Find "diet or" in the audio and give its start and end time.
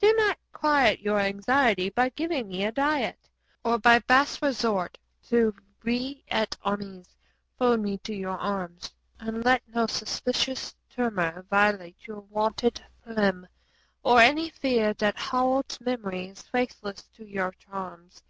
2.72-3.78